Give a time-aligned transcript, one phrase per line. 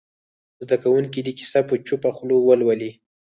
[0.63, 2.91] زده کوونکي دې کیسه په چوپه خوله ولولي.